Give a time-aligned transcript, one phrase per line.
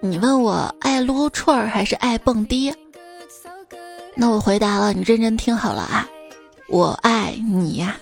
[0.00, 2.72] 你问我爱撸串儿还是爱蹦迪？
[4.14, 6.06] 那我回答了，你认真听好了啊，
[6.68, 7.96] 我爱你呀。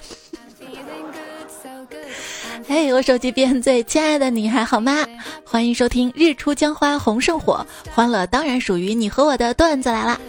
[2.66, 5.06] 嘿， 我手机变最亲爱的你还好吗？
[5.44, 7.64] 欢迎收听《日出江花红胜火》，
[7.94, 10.20] 欢乐当然属于你和我的段子来啦！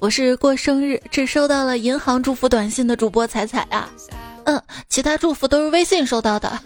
[0.00, 3.90] 我是过生日只收到了银行祝福短信的主播彩彩啊，
[4.44, 6.58] 嗯，其他祝福都是微信收到的。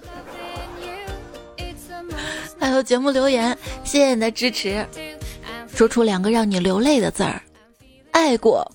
[2.59, 4.87] 还有节目留言，谢谢你的支持。
[5.73, 7.43] 说出两个让你流泪的字儿，
[8.13, 8.67] 爱过，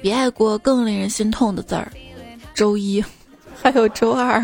[0.00, 1.90] 比爱过更令人心痛的字儿，
[2.54, 3.02] 周一，
[3.60, 4.42] 还有周二。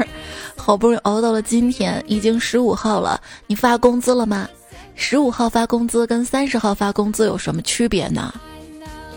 [0.57, 3.21] 好不容易熬到了今天，已经十五号了。
[3.47, 4.49] 你发工资了吗？
[4.95, 8.35] 十五号发工资跟三十号发工资有什么区别呢？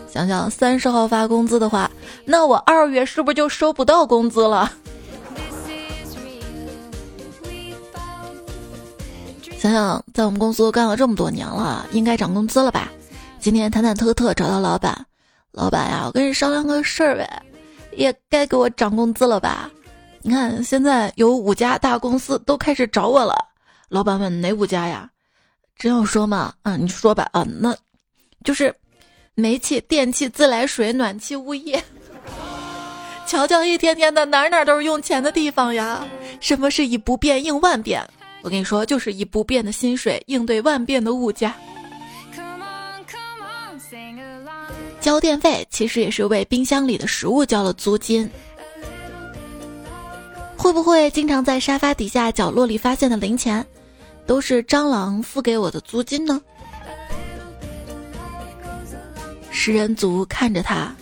[0.08, 1.90] 想想三十号发工资的话，
[2.26, 4.72] 那我二月是不是就收不到工资了？
[9.62, 12.92] 想想在我们公司都干了这么多年了，应该涨工资了吧？
[13.40, 15.06] 今天忐忐忑忑找到老板，
[15.52, 17.44] 老板呀，我跟你商量个事儿呗，
[17.96, 19.70] 也该给我涨工资了吧？
[20.24, 23.36] 你看，现在有五家大公司都开始找我了。
[23.88, 25.08] 老板问哪五家呀？
[25.78, 27.78] 真要说嘛，嗯，你说吧，啊，那，
[28.44, 28.74] 就是
[29.36, 31.84] 煤气、电气、自来水、暖气、物业。
[33.28, 36.04] 瞧瞧，一天天的，哪哪都是用钱的地方呀。
[36.40, 38.04] 什么是以不变应万变？
[38.42, 41.56] 我跟你说，就是以不变的薪水应对万变的物价。
[45.00, 48.30] 交电费其实也是为冰箱里的食物交了租金。
[50.56, 53.66] 会不会经常在沙发底下角落里发现的零钱，
[54.28, 56.40] 都是蟑螂付给我的租金呢？
[59.50, 60.96] 食人族看着他，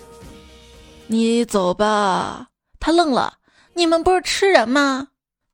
[1.08, 2.48] 你走吧。
[2.80, 3.34] 他愣了，
[3.74, 5.09] 你们不是吃人吗？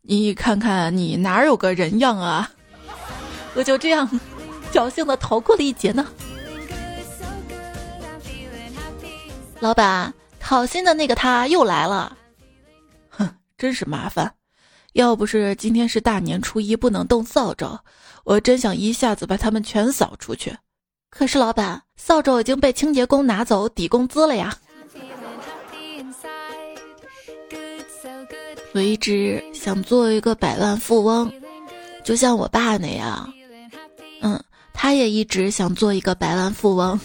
[0.08, 2.52] 你看看你哪有个人样啊！
[3.56, 4.08] 我就这样
[4.72, 6.06] 侥幸的逃过了一劫呢。
[9.60, 12.16] 老板，好心的那个他又来了。
[13.10, 14.36] 哼真是麻烦，
[14.94, 17.80] 要不是今天是大年初一不能动扫帚，
[18.26, 20.56] 我真想一下子把他们全扫出去。
[21.10, 24.56] 可是老板，扫帚已经被清洁工拿走抵工资了呀。
[28.76, 31.32] 我一直想做一个百万富翁，
[32.04, 33.34] 就像我爸那样。
[34.20, 34.38] 嗯，
[34.74, 37.00] 他也一直想做一个百万富翁。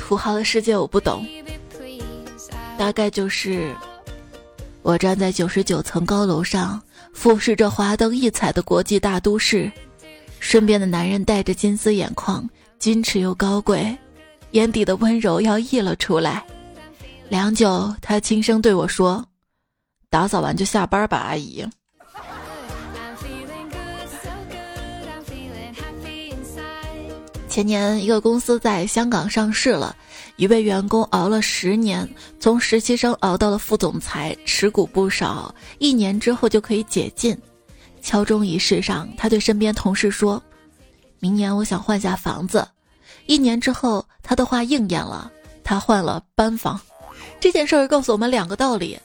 [0.00, 1.24] 土豪的世界我不懂。
[2.76, 3.72] 大概就是，
[4.82, 6.82] 我站在九十九层高楼上，
[7.12, 9.70] 俯视着华灯异彩的国际大都市，
[10.40, 12.50] 身边的男人戴着金丝眼眶，
[12.80, 13.96] 矜持又高贵，
[14.50, 16.44] 眼底的温柔要溢了出来。
[17.30, 19.24] 良久，他轻声对我说
[20.10, 21.64] ：“打扫完就下班吧，阿姨。”
[27.48, 29.94] 前年，一个公司在香港上市了。
[30.34, 32.08] 一位员工熬了十年，
[32.40, 35.54] 从实习生熬到了副总裁，持股不少。
[35.78, 37.38] 一年之后就可以解禁。
[38.02, 40.42] 敲钟仪式上，他对身边同事说
[41.20, 42.66] ：“明年我想换下房子。”
[43.26, 45.30] 一年之后，他的话应验了，
[45.62, 46.80] 他换了班房。
[47.40, 48.98] 这件事儿告诉我们两个道理：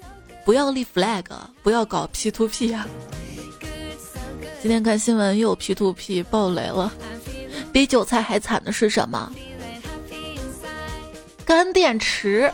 [0.43, 1.23] 不要立 flag，
[1.63, 2.85] 不要搞 P to P 呀。
[4.61, 6.91] 今天看新闻又有 P to P 爆雷了，
[7.71, 9.31] 比韭菜还惨的是什么？
[11.45, 12.51] 干电池，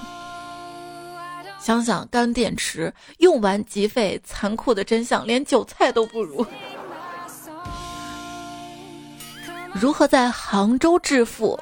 [1.59, 6.45] 想想干电池用完即废，残酷的真相，连韭菜都不如。
[9.73, 11.59] 如何在杭州致富？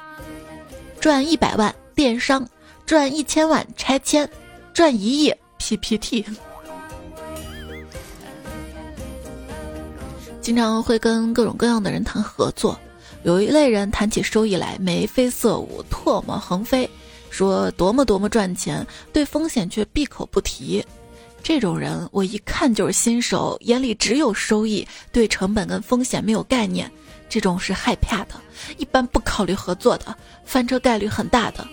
[1.00, 2.46] 赚一百万电商，
[2.86, 4.28] 赚一千万拆迁，
[4.74, 6.24] 赚一亿 PPT。
[10.40, 12.78] 经常会跟各种各样的人谈合作，
[13.22, 16.88] 有一类人谈起收益来眉飞色舞，唾沫横飞。
[17.28, 20.84] 说多么多么赚钱，对风险却闭口不提，
[21.44, 26.90] 这种人我一看就是新手，眼里只有收益，对成本跟风险没有概念，
[27.28, 28.34] 这种是害怕的，
[28.78, 31.64] 一般不考虑合作的，翻车概率很大的。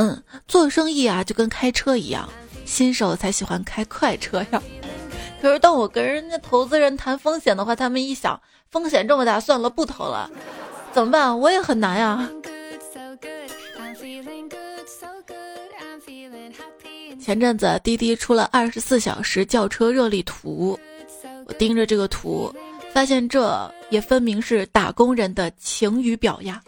[0.00, 2.26] 嗯，做生意啊就跟开车一样，
[2.64, 4.62] 新手才喜欢开快车呀。
[5.42, 10.30] 可是当我跟人家投资人谈风险的话，他们一想风险这么大，算了不投了，
[10.94, 11.38] 怎么办？
[11.38, 12.30] 我也很难呀。
[17.20, 20.80] 前阵子滴滴出了二十四小时叫车热力图，
[21.44, 22.50] 我盯着这个图，
[22.94, 26.62] 发现这也分明是打工人的晴雨表呀。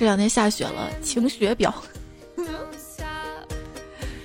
[0.00, 1.74] 这两天下雪了，晴雪表。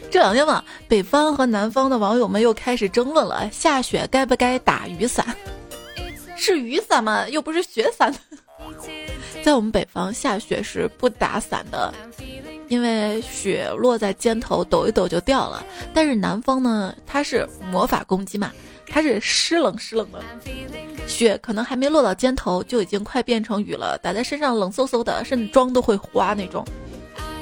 [0.09, 5.35] 这两天嘛，北方和南方的网友们又开始争论了：下雪该不该打雨伞？
[6.37, 7.27] 是雨伞吗？
[7.27, 8.15] 又不是雪伞。
[9.43, 11.93] 在我们北方下雪是不打伞的，
[12.69, 15.61] 因为雪落在肩头抖一抖就掉了。
[15.93, 18.49] 但是南方呢，它是魔法攻击嘛，
[18.87, 20.23] 它是湿冷湿冷的，
[21.07, 26.65] 雪可能还没落到肩头就已经快变成雨了，打在身上冷飕飕的，甚至妆都会花那种，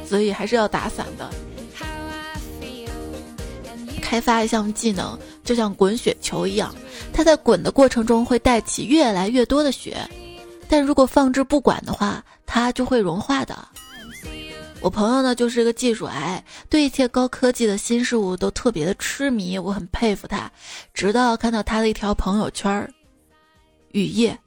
[0.06, 1.30] 所以还是要打伞的。
[4.02, 6.74] 开发一项技能，就像滚雪球一样，
[7.12, 9.98] 它在滚的过程中会带起越来越多的雪。
[10.68, 13.58] 但如果放置不管的话，它就会融化的。
[14.84, 20.52] 我朋友呢，就是个技术癌，对一切高科技的新事物都特别的痴迷，我很佩服他。
[20.94, 22.92] 直到看到他的一条朋友圈儿：
[23.94, 24.38] 雨夜，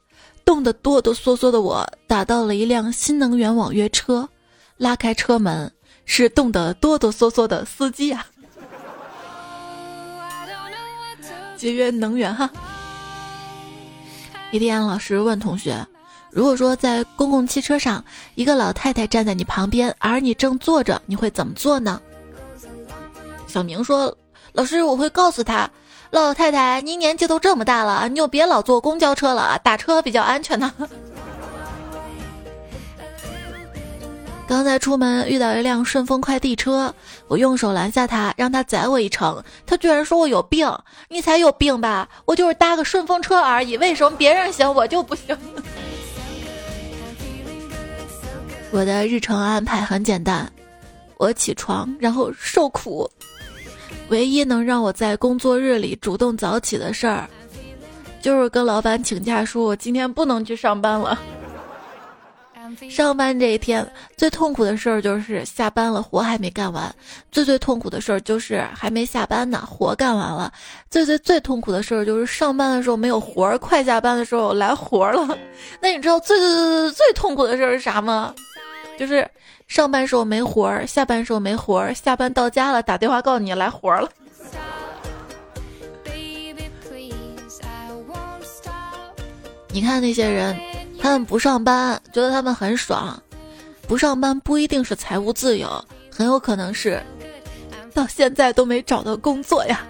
[0.45, 4.29] 冻得哆哆嗦嗦的我打到了一辆新能源网约车，
[4.77, 5.73] 拉开车门，
[6.05, 8.23] 是冻得哆哆嗦嗦的司机呀。
[11.55, 12.47] 节约能源哈。
[14.51, 15.83] 一天，老师问同学。
[16.29, 18.03] 如果说在公共汽车上，
[18.35, 21.99] 一个老太太站在你旁边，而你正坐着，你会怎么做呢？
[23.47, 24.15] 小明说
[24.53, 25.69] ：“老师，我会告诉他，
[26.11, 30.71] 老太太，您年纪都这么大了，你就别老坐公交车了，打车比较安全呢。
[34.47, 36.93] ”刚才出门遇到一辆顺丰快递车，
[37.27, 40.71] 我用手拦下他，让他载我一程，他居然说我有病，
[41.09, 42.07] 你才有病吧？
[42.25, 45.37] 我就是搭个顺风车而已，为什么别人行我就不行？
[48.69, 50.51] 我的日程安排很简单，
[51.17, 53.09] 我起床然后受苦。
[54.09, 57.27] 唯一能让我在工作日里主动早起的事儿，
[58.21, 61.17] 就是跟老板请假说我今天不能去上班了。
[62.89, 63.85] 上班这一天
[64.17, 66.93] 最痛苦的事儿就是下班了活还没干完，
[67.31, 70.51] 最最痛苦的事儿就是还没下班呢活干完了，
[70.89, 75.37] 最最最痛苦的事儿就是上班的时候没有活儿，快下班的时候来活儿了。
[75.81, 78.35] 那你知道最最最最最痛苦的事儿是啥吗？
[78.97, 79.29] 就是
[79.67, 84.09] 上班时候没活儿，下班时候没活儿，下班到家了打电话告诉你来活儿了。
[89.69, 90.57] 你看那些人，
[90.99, 93.21] 他们不上班，觉得他们很爽。
[93.87, 95.69] 不上班不一定是财务自由，
[96.11, 96.99] 很有可能是
[97.93, 99.85] 到现在都没找到工作呀。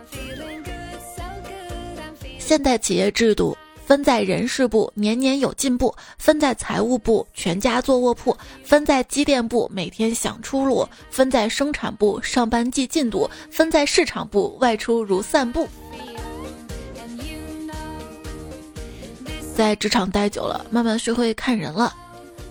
[2.38, 3.58] 现代企业制度。
[3.88, 15.70] 分在人事部，年年有进步；分在财务部，全家坐卧铺；分在机电部，每天想出路；分在生产部，上班记进度；分在市场部，外出如散步。
[19.56, 21.96] 在职场待久了，慢慢学会看人了。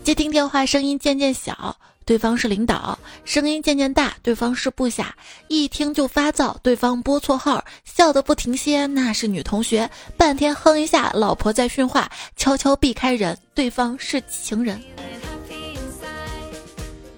[0.02, 1.76] 接听电话声音渐渐小。
[2.06, 5.12] 对方是领导，声音渐渐大；对方是部下，
[5.48, 14.80] 一听就发躁；对方拨错号，笑得不停歇，那是女同学；半天哼一下，老婆在训话，悄悄避开人；对方是情人。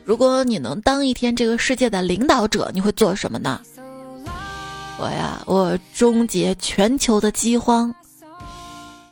[0.07, 3.61] 如果你能当一天这个世界的领导者，你会做什么呢？
[4.99, 7.95] 我呀，我终结全球的饥荒。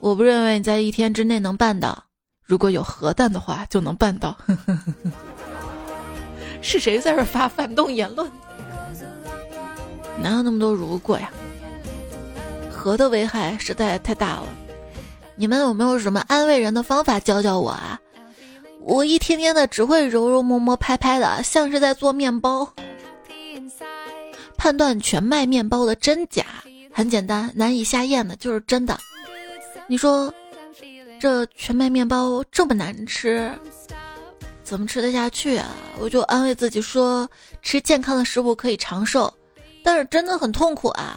[0.00, 2.02] 我不认为你在一天之内能办到，
[2.42, 4.34] 如果有核弹的话，就能办到。
[6.66, 8.28] 是谁在这发反动言论？
[10.20, 11.30] 哪有那么多如果呀？
[12.68, 14.46] 核的危害实在太大了。
[15.36, 18.00] 你们有没有什么安慰人的方法教教我啊？
[18.80, 22.68] 我一天天的只会揉揉摸摸拍拍的，像是在做面包。
[24.56, 26.44] 判断全麦面包的真假
[26.92, 28.98] 很简单，难以下咽的就是真的。
[29.86, 30.34] 你说
[31.20, 33.52] 这全麦面包这么难吃？
[34.66, 35.68] 怎么吃得下去啊？
[35.96, 37.30] 我就安慰自己说，
[37.62, 39.32] 吃健康的食物可以长寿，
[39.84, 41.16] 但是真的很痛苦啊！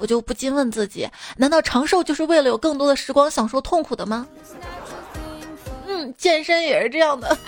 [0.00, 4.26] 我就不禁问自己，难道长寿就是为了有更多的时光享受痛苦的吗？
[5.86, 7.38] 嗯，健身也是这样的。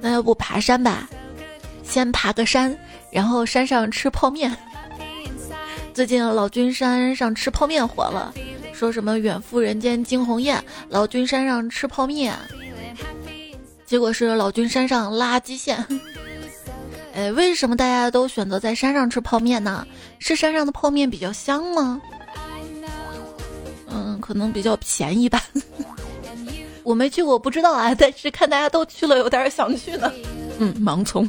[0.00, 1.08] 那要不爬山吧？
[1.82, 2.78] 先爬个山，
[3.10, 4.56] 然后山上吃泡面。
[5.92, 8.32] 最近老君山上吃泡面火了，
[8.72, 12.32] 说什么远赴人间惊鸿雁，老君山上吃泡面。
[13.86, 15.82] 结果是老君山上垃圾线。
[17.14, 19.86] 哎，为什么大家都选择在山上吃泡面呢？
[20.18, 21.98] 是山上的泡面比较香吗？
[23.86, 25.42] 嗯，可能比较便宜吧。
[26.82, 27.94] 我没去过，不知道啊。
[27.94, 30.12] 但是看大家都去了，有点想去呢。
[30.58, 31.26] 嗯，盲从。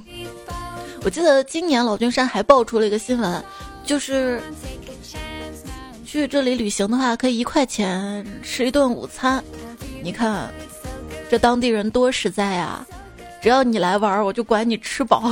[1.04, 3.42] 我记得今年老君山还爆出了一个新闻，
[3.86, 4.42] 就是
[6.06, 9.42] 去这里旅行的话，可以一块钱吃一顿午餐。
[10.04, 10.52] 你看。
[11.30, 12.86] 这当地人多实在啊，
[13.42, 15.24] 只要你来玩，我就管你吃饱。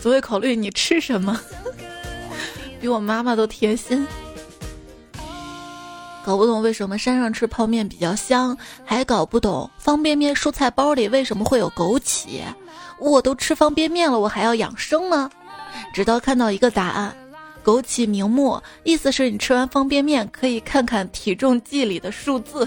[0.00, 1.38] 总会考虑你吃什么，
[2.80, 4.06] 比我妈妈都贴心。
[6.24, 12.40] 搞不懂为什么山上吃泡面比较香，还搞不懂方便面蔬菜包里为什么会有枸杞。
[12.98, 15.30] 我都吃方便面了，我还要养生吗？
[15.92, 17.14] 直到看到一个答案。
[17.64, 22.66] 枸杞明目，意思是你吃完方便面可以看看体重计里的数字。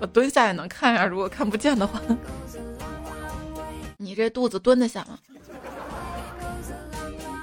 [0.00, 2.00] 我蹲下也能看呀，如果看不见的话。
[3.96, 5.18] 你这肚子蹲得下吗？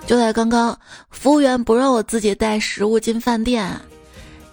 [0.08, 0.78] 就在刚刚，
[1.12, 3.70] 服务员不让我自己带食物进饭店，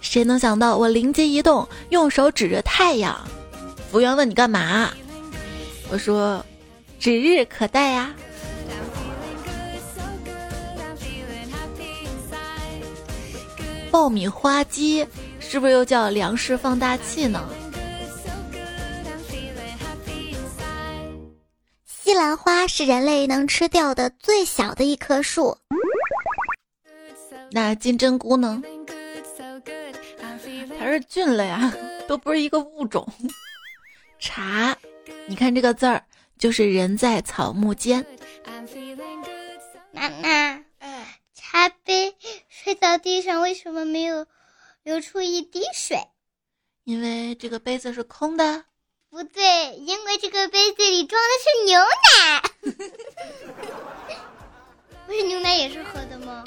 [0.01, 3.17] 谁能想到我灵机一动，用手指着太阳。
[3.89, 4.91] 服务员问你干嘛？
[5.89, 6.45] 我说，
[6.99, 8.13] 指日可待呀。
[13.95, 15.07] 爆米花机
[15.39, 17.47] 是不是又叫粮食放大器呢？
[21.85, 25.57] 西兰花是人类能吃掉的最小的一棵树。
[27.51, 28.61] 那金针菇呢？
[30.77, 31.73] 它是菌类啊，
[32.05, 33.07] 都不是一个物种。
[34.19, 34.75] 茶，
[35.25, 36.03] 你看这个字儿，
[36.37, 38.05] 就是人在草木间。
[39.93, 40.54] 妈妈，
[42.85, 44.27] 摔到地上，为什么没有
[44.83, 45.97] 流出一滴水？
[46.83, 48.65] 因为这个杯子是空的。
[49.09, 52.43] 不对，因为这个杯子里装的是牛奶。
[55.07, 56.43] 不是牛奶也是喝的吗？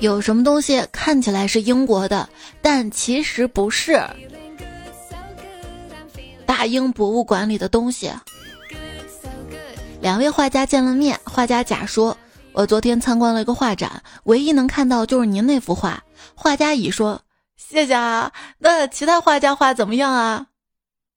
[0.00, 2.28] 有什么东西看起来是英国的，
[2.60, 4.04] 但其实不是？
[6.44, 8.10] 大英博物馆里的东西。
[10.00, 12.16] 两位画家见了面，画家甲说
[12.52, 16.02] ：“我昨天参观了一个画展，唯一能看到就是您那幅画。”
[16.34, 17.20] 画家乙说。
[17.56, 20.46] 谢谢啊，那其他画家画怎么样啊？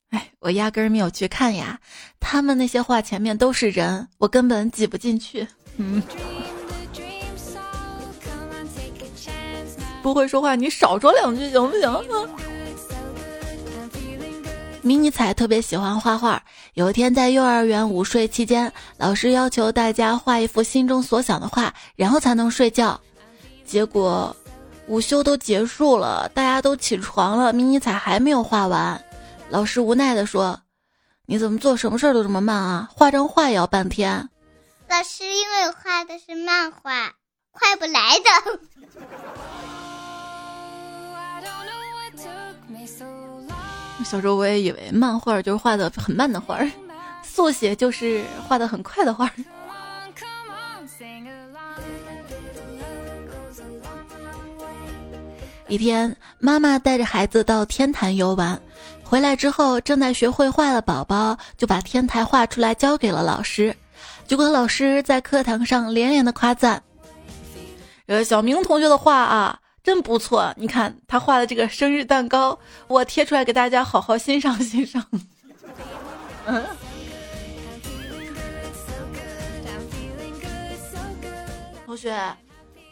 [0.10, 1.80] 哎，我压根儿没有去看呀，
[2.20, 5.48] 他们那些画前面都是人，我根本挤不进去。
[5.78, 6.02] 嗯，
[10.02, 12.06] 不会说话，你少说两句行不行？
[14.82, 16.44] 迷你彩特别喜欢画画，
[16.74, 23.00] 有一天在幼儿园午睡期间，老师要求大家画一幅心中所想的画，然后才能睡觉，
[23.66, 24.36] 结果。
[24.88, 29.02] 午休都结束了，大家都起床了，迷你彩还没有画完。
[29.48, 30.60] 老师无奈地说
[31.26, 32.90] ：“你怎么做什么事儿都这么慢啊？
[32.94, 34.28] 画张画也要半天。”
[34.90, 37.14] 老师，因为我画的是漫画，
[37.52, 38.30] 快不来的。
[44.04, 46.60] 小时候我也以为漫画就是画的很慢的画，
[47.24, 49.32] 速写就是画的很快的画。
[55.68, 58.62] 一天，妈妈带着孩子到天坛游玩，
[59.04, 63.74] 回来之后，正在学绘画的宝宝就把天台画出来交给了老师。
[64.28, 66.84] 结果老师在课堂上连连的夸赞
[68.08, 70.54] ：“呃，小明同学的画啊，真不错！
[70.58, 72.58] 你看他画的这个生日蛋糕，
[72.88, 75.06] 我贴出来给大家好好欣赏欣赏。”
[76.46, 76.66] 嗯，
[81.86, 82.38] 同学，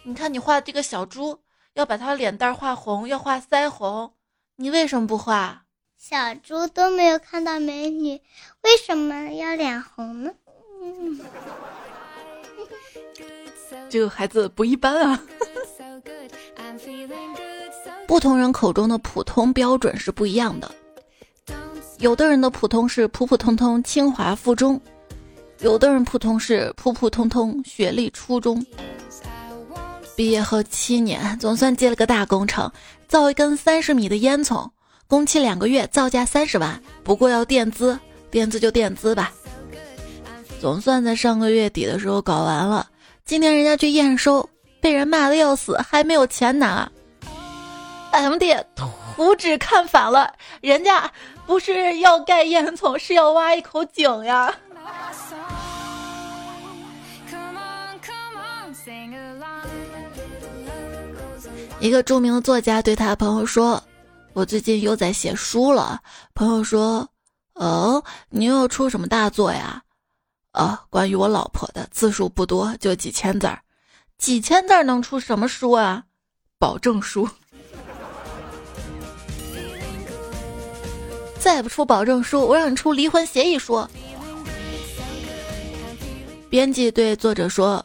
[0.03, 1.39] 你看你画的这个小猪。
[1.75, 4.11] 要把他脸蛋画红，要画腮红，
[4.57, 5.61] 你为什么不画？
[5.97, 8.19] 小猪都没有看到美女，
[8.63, 10.31] 为什么要脸红呢？
[13.87, 15.21] 这个孩子不一般啊！
[18.07, 20.69] 不同人口中的普通标准是不一样的，
[21.99, 24.79] 有的人的普通是普普通通清华附中，
[25.59, 28.65] 有的人普通是普普通通学历初中。
[30.15, 32.69] 毕业后七年，总算接了个大工程，
[33.07, 34.69] 造一根三十米的烟囱，
[35.07, 37.97] 工期两个月，造价三十万，不过要垫资，
[38.29, 39.31] 垫资就垫资吧。
[40.59, 42.87] 总算在上个月底的时候搞完了，
[43.23, 44.49] 今天人家去验收，
[44.81, 46.89] 被人骂的要死，还没有钱拿。
[48.11, 51.11] M D 图纸看反了，人家
[51.45, 54.53] 不是要盖烟囱，是要挖一口井呀。
[61.79, 63.81] 一个著名的作家对他朋友说
[64.33, 66.01] ：“我最近又在写书了。”
[66.35, 67.07] 朋友说
[67.55, 69.81] ：“哦，你又出什么大作呀
[70.51, 73.61] ？”“啊，关于我老婆的，字数不多，就几千字儿。
[74.19, 76.03] 几千字能出什么书啊？
[76.59, 77.27] 保证书。
[81.39, 83.87] 再不出保证书，我让你出离婚协议书。”
[86.51, 87.83] 编辑对作者说。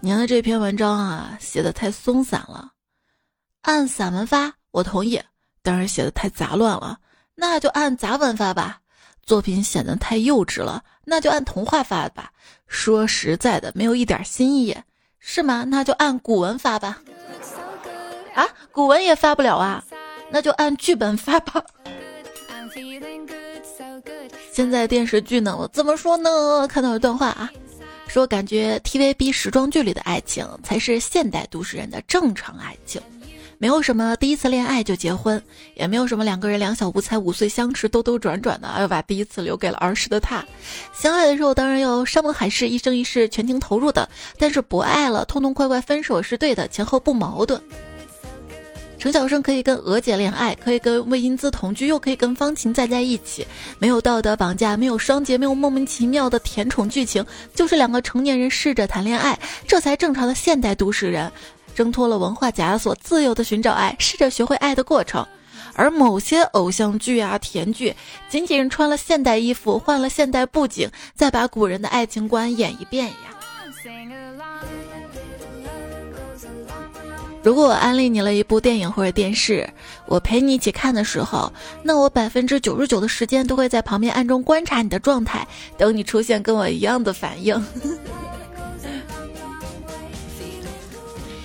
[0.00, 2.70] 您的这篇文章啊，写的太松散了，
[3.62, 5.20] 按散文发我同意，
[5.62, 6.98] 但是写的太杂乱了，
[7.34, 8.80] 那就按杂文发吧。
[9.22, 12.32] 作品显得太幼稚了，那就按童话发吧。
[12.68, 14.76] 说实在的，没有一点新意，
[15.20, 15.64] 是吗？
[15.68, 17.00] 那就按古文发吧。
[18.34, 19.84] 啊，古文也发不了啊，
[20.30, 21.64] 那就按剧本发吧。
[24.52, 26.66] 现在电视剧呢，我怎么说呢？
[26.68, 27.50] 看到一段话啊，
[28.06, 33.00] 说感觉 TVB 时装剧里的爱情才是现代都市人的正常爱情。
[33.60, 35.42] 没有什么第一次恋爱就结婚，
[35.74, 40.44] 也没有什么两个人两小无猜五岁相识兜兜转转的，要把第一次留给了儿时的他。
[40.94, 47.60] 相爱的时候当然要山盟海誓，一生一世全情投入的，但是不爱了，痛痛快快分手是对的，前后不矛盾。
[48.96, 53.46] 陈小生可以跟娥姐恋爱，可以跟魏英姿同居，又可以跟方晴再在一起，
[53.78, 57.24] 没有道德绑架，没有双节，没有莫名其妙的甜宠剧情，
[57.54, 61.30] 就是两个成年人试着谈恋爱，这才正常的现代都市人。
[61.78, 65.24] 挣脱了文化枷锁，自由的寻找爱，试着学会爱的过程。
[65.74, 67.94] 而某些偶像剧啊、甜剧，
[68.28, 73.14] 仅仅穿了现代衣服，换了现代布景，再把古人的爱情观演一遍呀。
[77.44, 79.72] 如果我安利你了一部电影或者电视，
[80.06, 81.52] 我陪你一起看的时候，
[81.84, 87.54] 那我百分之九十九的时间都会在旁边暗中观察你的状态，等你出现跟我一样的反应。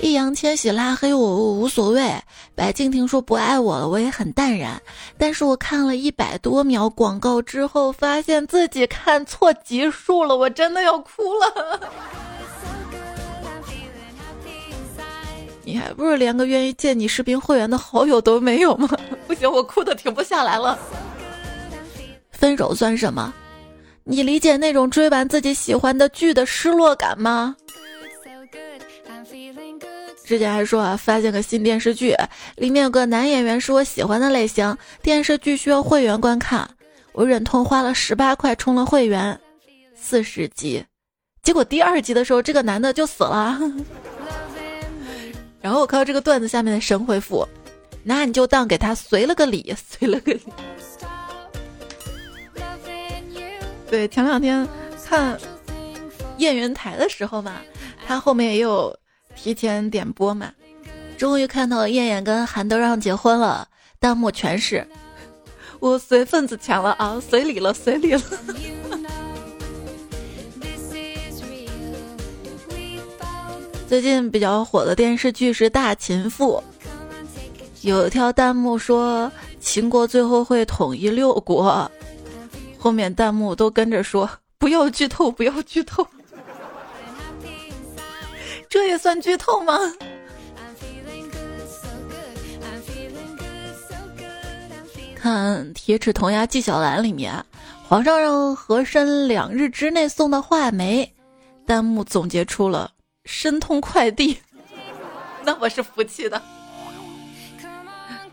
[0.03, 2.13] 易烊千玺拉黑我，我无所谓。
[2.53, 4.81] 白敬亭说不爱我了，我也很淡然。
[5.17, 11.79] 但是我看了一百多秒广告之后，发现自己看错集数了，我真的要哭了。
[15.63, 18.89] 你还不是连个愿意借你视频会员的好友都没有吗？
[19.25, 20.77] 不行，我哭的停不下来了。
[22.29, 23.33] 分手算什么？
[24.03, 27.55] 你理解那种追完自己喜欢的剧的失落感吗？
[30.25, 32.15] 之前还说啊，发现个新电视剧，
[32.55, 34.75] 里面有个男演员是我喜欢的类型。
[35.01, 36.67] 电视剧需要会员观看，
[37.11, 39.37] 我忍痛花了十八块充了会员，
[39.95, 40.83] 四十集，
[41.41, 43.59] 结果第二集的时候，这个男的就死了。
[45.59, 47.45] 然后我看到这个段子下面的神回复，
[48.01, 50.41] 那你就当给他随了个礼， 随了个礼。
[53.89, 54.65] 对，前两天
[55.05, 55.37] 看
[56.37, 57.57] 燕云台的时候嘛，
[58.07, 58.97] 他后面也有。
[59.35, 60.51] 提前点播嘛，
[61.17, 63.67] 终于看到燕燕跟韩德让结婚了，
[63.99, 64.87] 弹幕全是
[65.79, 68.21] 我随份子钱了啊，随礼了，随礼了。
[73.87, 76.63] 最近比较火的电视剧是《大秦赋》，
[77.81, 81.91] 有一条弹幕说秦国最后会统一六国，
[82.79, 86.07] 后面弹幕都跟着说不要剧透，不要剧透。
[88.73, 89.77] 这也算剧透吗？
[95.15, 97.31] 看《铁齿铜牙纪晓岚》里面，
[97.87, 101.13] 皇上让和珅两日之内送到画眉，
[101.67, 102.89] 弹幕总结出了
[103.25, 104.35] “申通快递”，
[105.45, 106.41] 那我是服气的。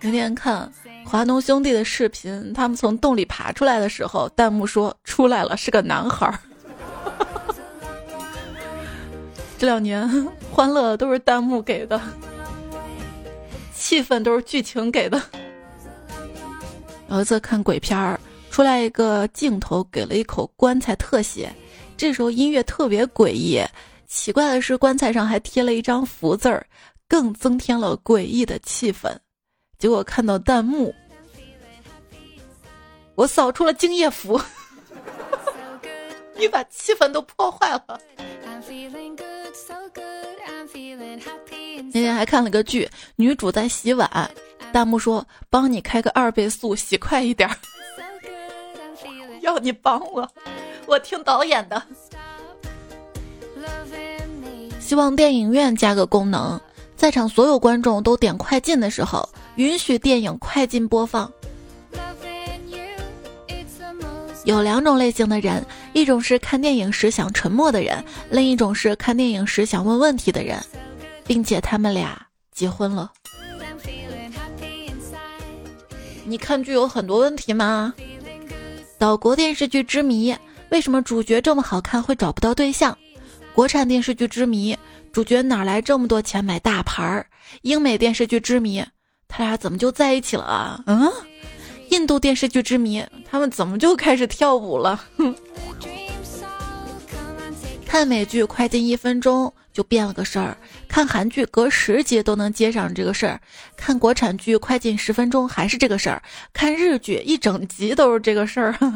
[0.01, 0.73] 那天看
[1.05, 6.41] 华农兄弟的视频，他们从洞里爬出来的时候，弹幕说出来了是个男孩儿。
[9.61, 10.09] 这两年
[10.51, 12.01] 欢乐都是弹幕给的，
[13.75, 15.23] 气氛都是剧情给的。
[17.11, 18.19] 有一次看鬼片儿，
[18.51, 21.55] 出来一个镜头，给了一口棺材特写，
[21.95, 23.63] 这时候音乐特别诡异。
[24.07, 26.67] 奇怪的是，棺材上还贴了一张福字儿，
[27.07, 29.15] 更增添了诡异的气氛。
[29.79, 30.95] 结果看到弹幕，
[33.15, 34.41] 我扫出了敬业福，
[36.35, 38.01] 你把气氛都破坏了。
[41.93, 44.31] 那天还看了个剧，女主在洗碗，
[44.73, 47.49] 弹幕说：“帮你开个二倍速，洗快一点。”
[49.43, 50.29] 要你帮我，
[50.87, 51.83] 我听导演的。
[54.79, 56.61] 希望电影院加个功能，
[56.97, 61.31] 在场所有观众都点快进的时候，允许电影快进播放。
[64.45, 70.59] 有两种类型的人，一种是看电影时想沉默的人，另一种是看电影时想问问题的人，
[71.27, 72.21] 并且他们俩
[72.53, 73.13] 结婚了。
[76.25, 77.93] 你看剧有很多问题吗？
[78.99, 80.35] 岛国电视剧之谜：
[80.71, 82.97] 为什么主角这么好看会找不到对象？
[83.53, 84.77] 国产电视剧之谜：
[85.13, 87.27] 主角哪来这么多钱买大牌儿？
[87.63, 88.83] 英美电视剧之谜：
[89.29, 90.83] 他俩怎么就在一起了啊？
[90.87, 91.11] 嗯？
[91.91, 95.05] 印度电视剧之谜，他们怎么就开始跳舞了？
[97.87, 100.57] 看美剧快进一分钟就变了个事儿，
[100.89, 103.41] 看韩剧隔十集都能接上这个事儿，
[103.77, 106.23] 看国产剧快进十分钟还是这个事儿，
[106.53, 108.77] 看日剧一整集都是这个事儿。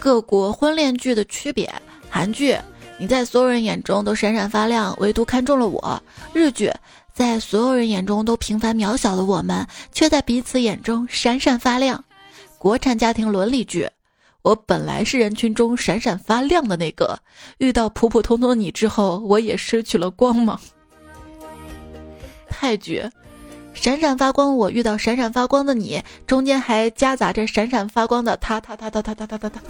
[0.00, 1.72] 各国婚恋剧的区别。
[2.08, 2.56] 韩剧，
[2.98, 6.02] 你在所有人眼中都闪闪发亮，唯独看中了我。
[6.32, 6.72] 日剧，
[7.16, 12.04] 在所有人眼中都平凡渺小的我们，却在彼此眼中闪闪发亮。
[12.58, 13.88] 国产家庭伦理剧，
[14.42, 17.18] 我本来是人群中闪闪发亮的那个，
[17.56, 20.60] 遇到普普通通的你之后，我也失去了光芒。
[22.50, 23.02] 泰剧，
[23.72, 29.60] 闪闪发光，我遇到闪闪发光的你，中间还夹杂着闪闪发光的他他他他他他他他他。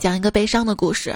[0.00, 1.14] 讲一个悲伤的故事，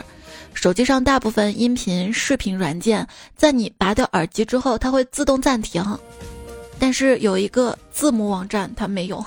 [0.61, 5.81] 手机上大部分音频、视频软件，在你拔掉耳机之后，它会自动暂停，
[6.81, 9.25] 但是有一个字母网站它没有。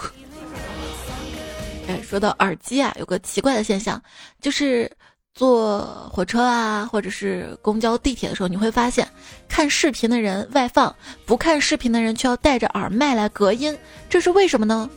[1.87, 3.99] 哎，说到耳机啊，有个奇怪的现象，
[4.41, 4.91] 就是
[5.33, 5.79] 坐
[6.11, 9.07] 火车啊，或者是公交、地铁的时候，你会发现，
[9.47, 10.93] 看视频的人外放，
[11.25, 13.73] 不看视频的人却要戴着耳麦来隔音，
[14.09, 14.89] 这是为什么呢？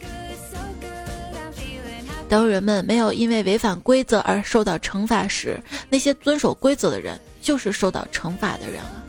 [2.35, 9.05] 当人们没有因为违反规则而受到惩罚时，那些遵守规则的人就是受到惩罚的人了。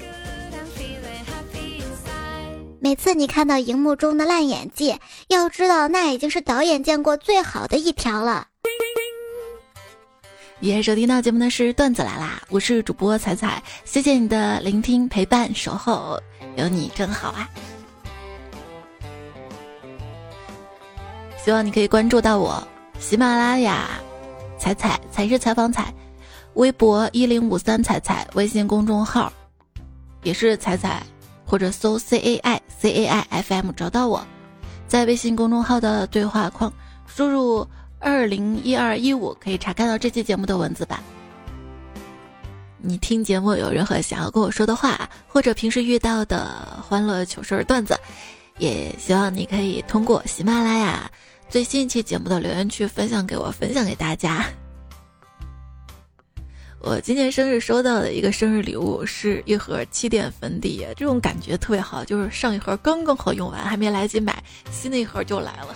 [2.80, 4.96] 每次你看到荧幕中的烂演技，
[5.28, 8.46] 要知道那已经是导演见过最好的一条了。
[10.60, 16.22] 也收听到节目的是段子来啦，我是主播彩彩，谢谢你的聆听、陪伴、守候，
[16.58, 17.50] 有你真好啊！
[21.44, 22.64] 希望你可以关注到我。
[23.08, 23.88] 喜马拉雅，
[24.58, 25.94] 彩彩才是采访彩，
[26.56, 29.32] 微博一零五三彩彩，微信公众号
[30.24, 31.04] 也是彩彩，
[31.46, 34.26] 或者搜 C A I C A I F M 找到我，
[34.88, 36.74] 在微信公众号的对话框
[37.06, 37.68] 输入
[38.00, 41.00] 二零一二一五，可以查看到这期节目的文字版。
[42.80, 47.96] 你听节目有任何想要跟我说的话，或者平时遇到的欢乐糗事段子，
[48.58, 51.08] 也希望你可以通过喜马拉雅。
[51.50, 54.46] 最新一期节目的留言区分享给我，分享给大家。
[56.82, 65.76] 我今年生日收到的一个生日礼物是一盒气垫粉底，这种感觉特别好，就是上一盒刚刚好用完，还没来得及买，新的一盒就来了。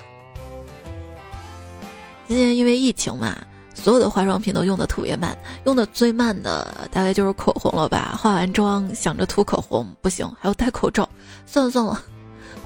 [2.28, 3.36] 今年因为疫情嘛，
[3.74, 8.16] 所有的化妆品都用的特别慢，用的最慢的大概就是口红了吧。
[8.22, 11.10] 化完妆想着涂口红不行，还要戴口罩，
[11.46, 12.04] 算了算了。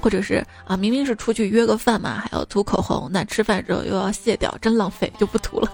[0.04, 5.72] 或者是啊，明明是出去约个饭嘛，还要涂口红，那吃饭之后又要卸掉，真浪费，就不涂了。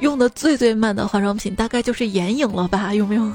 [0.00, 2.94] 用的最最慢的化妆品大概就是眼影了吧？
[2.94, 3.30] 有没有？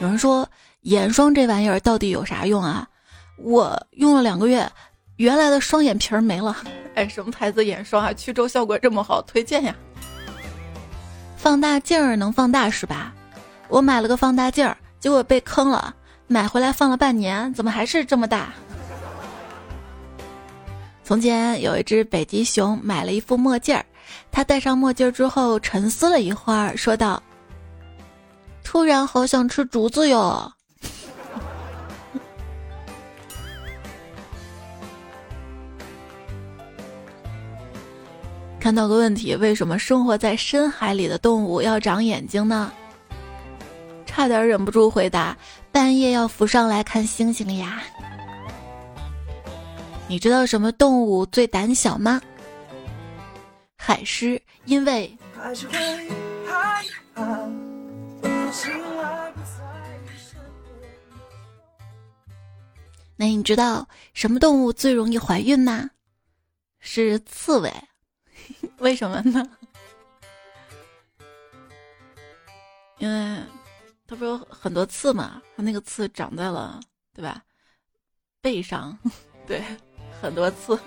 [0.00, 0.48] 有人说
[0.80, 2.88] 眼霜这玩意儿到底有啥用啊？
[3.36, 4.68] 我用了两个月，
[5.14, 6.56] 原来的双眼皮儿没了。
[6.96, 8.12] 哎，什么牌子眼霜啊？
[8.12, 9.72] 祛皱效果这么好，推荐呀！
[11.36, 13.14] 放大镜儿能放大是吧？
[13.68, 15.94] 我买了个放大镜儿，结果被坑了。
[16.30, 18.52] 买回来放了半年，怎么还是这么大？
[21.02, 23.82] 从前有一只北极熊买了一副墨镜儿，
[24.30, 27.22] 它戴上墨镜之后沉思了一会儿，说道
[28.62, 30.52] ：“突然好想吃竹子哟。”
[38.60, 42.70] 看到个问题：为什么生活在深海里的动物要长眼睛呢？
[44.04, 45.34] 差点忍不住回答。
[45.70, 47.82] 半夜要浮上来看星星呀！
[50.08, 52.20] 你知道什么动物最胆小吗？
[53.76, 55.16] 海狮，因为……
[63.16, 65.90] 那你知道什么动物最容易怀孕吗？
[66.80, 67.72] 是刺猬，
[68.78, 69.44] 为什么呢？
[72.98, 73.38] 因为。
[74.10, 75.42] 它不是有很多刺嘛？
[75.54, 76.80] 它那个刺长在了，
[77.12, 77.42] 对吧？
[78.40, 78.98] 背上，
[79.46, 79.62] 对，
[80.22, 80.78] 很多刺。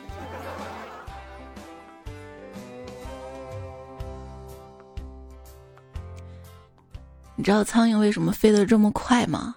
[7.35, 9.55] 你知道苍蝇为什么飞得这么快吗？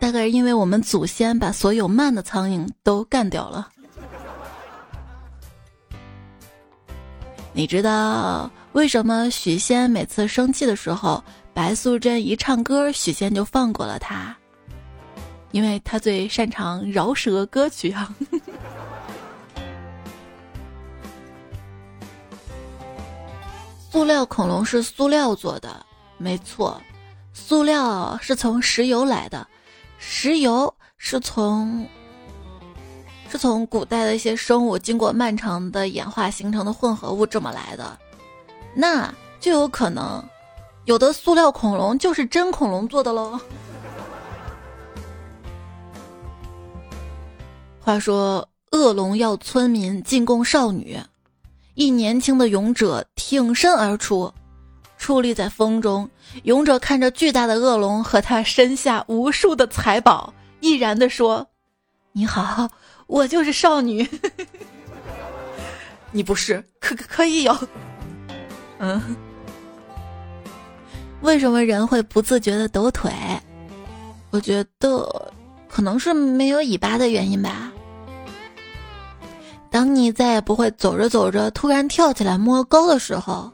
[0.00, 3.70] 大概是因为我们祖先把所有慢的苍蝇都干掉了。
[7.56, 8.50] 你知道？
[8.72, 14.36] 为什么许仙每次生气的时候，白素贞一唱歌，许仙就放过了他？
[15.52, 18.14] 因为他最擅长饶舌歌曲啊！
[23.90, 25.86] 塑料恐龙是塑料做的，
[26.18, 26.78] 没错，
[27.32, 29.48] 塑料是从石油来的，
[29.96, 31.88] 石油是从
[33.30, 37.98] 是从古代的一些生物经过漫长的演化形成的混合物这么来的。
[38.74, 40.22] 那就有可能，
[40.84, 43.38] 有的塑料恐龙就是真恐龙做的喽。
[47.80, 50.98] 话说，恶龙要村民进贡少女，
[51.74, 54.32] 一年轻的勇者挺身而出，
[54.98, 56.08] 矗立在风中。
[56.42, 61.46] 勇者看着巨大的恶龙和他身下无数的财宝，毅然地说
[62.12, 62.68] ：“你好，
[63.06, 64.08] 我就是少女。
[66.12, 67.56] 你不是，可可以有。
[68.78, 69.00] 嗯，
[71.20, 73.12] 为什么人会不自觉的抖腿？
[74.30, 75.32] 我觉得
[75.68, 77.72] 可能是没有尾巴的原因吧。”
[79.70, 83.50] 当你再也不会走着走着突然跳起来摸高的时候，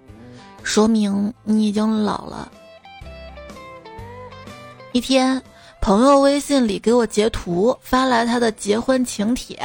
[0.63, 2.53] 说明你已经老了。
[4.93, 5.43] 一天，
[5.83, 9.61] 朋友微信里给我截图发来他的结婚请帖，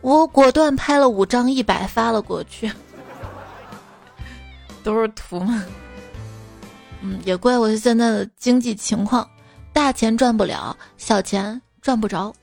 [0.00, 2.70] 我果断拍了五张一百发了过去。
[4.82, 5.62] 都是图嘛，
[7.00, 9.26] 嗯，也怪我现在的经济情况，
[9.72, 12.34] 大钱赚不了，小钱赚不着。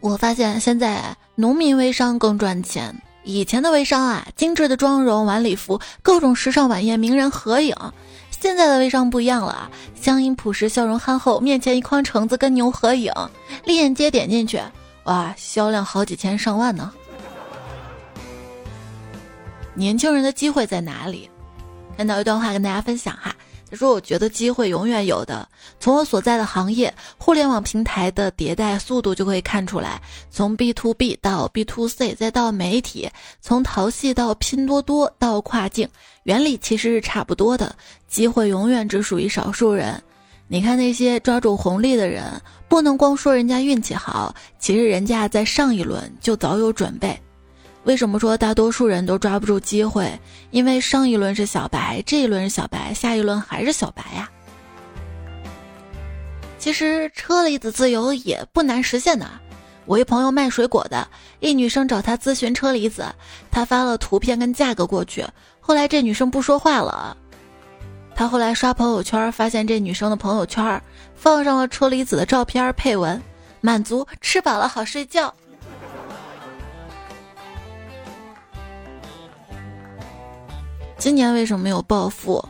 [0.00, 1.16] 我发现现在。
[1.40, 2.92] 农民微商更赚钱。
[3.22, 7.76] 以前的微商啊，精致的妆容、晚礼服、各种时尚晚宴、名人合影。
[8.40, 13.12] 现在的微商不一样了啊，乡音朴实、笑容憨厚，面前一筐橙子跟牛合影，
[13.64, 14.60] 链接点进去，
[15.04, 16.92] 哇，销量好几千上万呢。
[19.74, 21.28] 年轻人的机会在哪里？
[21.96, 23.34] 看到一段话跟大家分享哈。
[23.70, 25.46] 他说：“我觉得机会永远有的。
[25.78, 30.00] 从我所在的行业，互联网平台的迭代速度就可以看出来。
[30.30, 33.10] 从 B to B 到 B to C，再到媒体，
[33.42, 35.86] 从淘系到拼多多到跨境，
[36.22, 37.76] 原理其实是差不多的。
[38.06, 40.02] 机会永远只属于少数人。
[40.46, 42.24] 你看那些抓住红利的人，
[42.68, 47.20] 不能光说人家运气好，其实人家在上一轮就早有准备。”
[47.84, 50.18] 为什么说大多数人都抓不住机会？
[50.50, 54.28] 因为上一轮是小白，这一轮是小白，下一轮还是小白呀。
[56.58, 59.26] 其实车厘子自由也不难实现的。
[59.86, 61.08] 我一朋友卖水果的，
[61.40, 63.06] 一女生找他咨询车厘子，
[63.50, 65.24] 他发了图片跟价格过去，
[65.60, 67.16] 后来这女生不说话了。
[68.14, 70.82] 他后来刷朋友圈，发现这女生的朋友圈
[71.14, 73.22] 放上了车厘子的照片，配文：
[73.62, 75.32] 满足，吃饱了好睡觉。
[80.98, 82.44] 今年为什么没有暴富？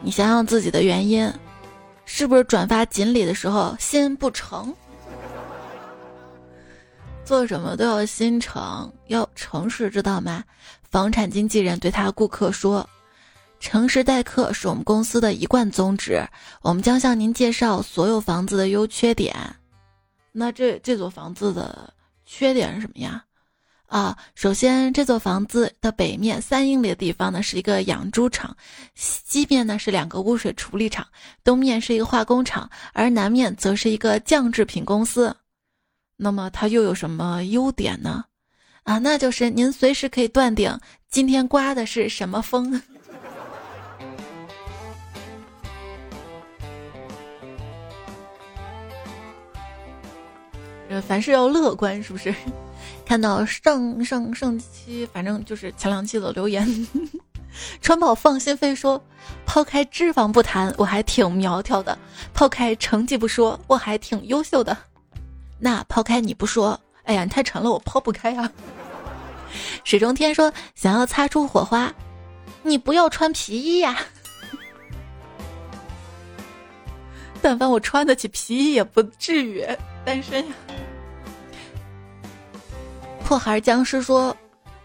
[0.00, 1.30] 你想想自己的原因，
[2.04, 4.72] 是不是转发锦鲤的时候心不诚？
[7.24, 10.44] 做什么都要心诚，要诚实，知道吗？
[10.88, 12.88] 房产经纪人对他顾客说
[13.58, 16.22] ：“诚实待客是我们公司的一贯宗旨，
[16.62, 19.34] 我们将向您介绍所有房子的优缺点。”
[20.30, 21.92] 那这这座房子的
[22.24, 23.24] 缺点是什么呀？
[23.86, 28.56] 啊，首先这座房子的北面三英里的地方呢是一个养猪场，
[28.96, 31.06] 西面呢是两个污水处理厂，
[31.44, 35.36] 东面是一个化工厂，而南面则是一个酱制品公司。
[36.16, 38.24] 那么它又有什么优点呢？
[38.82, 40.76] 啊，那就是您随时可以断定
[41.08, 42.80] 今天刮的是什么风。
[50.88, 52.34] 呃，凡事要乐观，是不是？
[53.04, 56.66] 看到上上上期，反正就是前两期的留言，
[57.80, 59.02] 川宝放心飞说，
[59.46, 61.96] 抛开脂肪不谈，我还挺苗条的；
[62.32, 64.76] 抛开成绩不说，我还挺优秀的。
[65.60, 68.50] 那抛开你不说，哎呀，你太沉了，我抛不开呀。
[69.84, 71.92] 水中天说，想要擦出火花，
[72.62, 73.96] 你不要穿皮衣呀。
[77.40, 79.64] 但凡我穿得起皮衣，也不至于
[80.04, 80.54] 单身呀。
[83.24, 84.36] 破孩僵尸说：“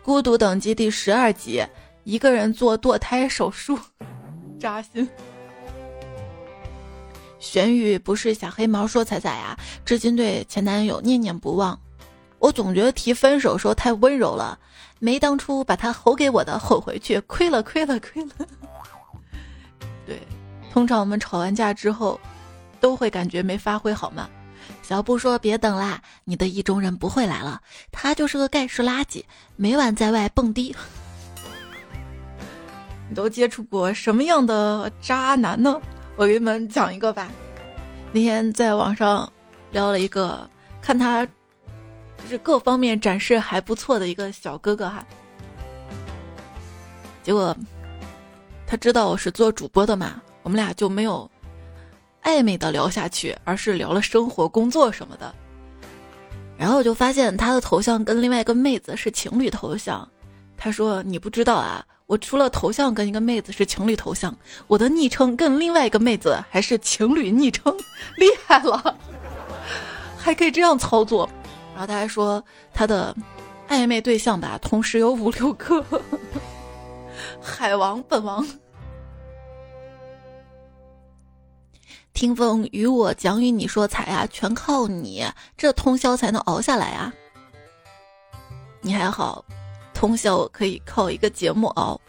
[0.02, 1.62] 孤独等级第十二集，
[2.06, 3.78] 一个人做堕胎手术，
[4.58, 5.08] 扎心。”
[7.38, 11.78] 玄宇不是小黑毛说：“彩彩呀，至今对前男友念念不忘。
[12.40, 14.58] 我总觉得提分手时候太温柔了，
[15.00, 18.32] 没当初把他吼给我的吼回去，亏了亏了亏了。”
[20.08, 20.18] 对，
[20.72, 22.18] 通常我们吵完架之后，
[22.80, 24.30] 都会感觉没发挥好嘛。
[24.82, 29.24] 小布说：“别等啦，你的意中人不会来了，他就是个盖世垃圾，
[29.56, 30.76] 每晚在外蹦迪。
[33.08, 35.80] 你都接触过什么样的渣男呢？
[36.16, 37.30] 我给你们讲一个吧。
[38.12, 39.32] 那天在网上
[39.72, 40.50] 聊了一个，
[40.82, 45.06] 看他就是各方面展示还不错的一个小哥哥哈，
[47.24, 47.56] 结果
[48.68, 51.30] 他知道我是做主播的嘛，我们俩就没有。”
[52.24, 55.34] 暧昧的聊下去，而是聊了生活、工作什么的。
[56.58, 60.08] 然后我就发现他的头像跟另外一个妹子是情侣头像。
[60.58, 64.36] 他说：“你不知道啊，我除了头像跟一个妹子是情侣头像，
[64.68, 67.74] 我的昵称跟另外一个妹子还是情侣昵称，
[68.18, 68.98] 厉害了，
[70.20, 71.30] 还可以这样操作。”
[71.74, 73.16] 然后他还说他的
[73.70, 75.82] 暧昧对象吧，同时有五六个。
[77.42, 78.46] 海王本王，
[82.14, 87.14] 听风与我讲与你说财啊，全靠你，这通宵才能熬下来啊！
[88.82, 89.44] 你还好，
[89.94, 92.00] 通宵可以靠一个节目熬，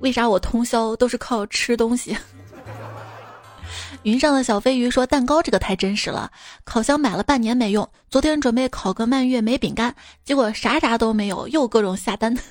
[0.00, 2.16] 为啥我通宵都是靠吃东西？
[4.04, 6.30] 云上的小飞鱼说：“蛋糕这个太真实了，
[6.64, 12.36] 烤箱买了半年没用，昨天准备烤个蔓越莓饼干，结果啥啥都没有，又各种下单。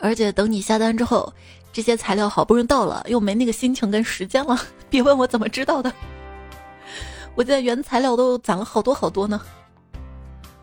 [0.00, 1.32] 而且等你下单之后，
[1.74, 4.56] 这些材料好不容易到了，又没那个心情跟时间了。
[4.88, 5.92] 别问我怎么知道的，
[7.34, 9.40] 我现在原材料都攒了好多好多呢。